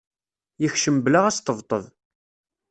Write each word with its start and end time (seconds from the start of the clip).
Yekcem 0.61 0.97
bla 1.05 1.19
asṭebṭeb. 1.29 1.83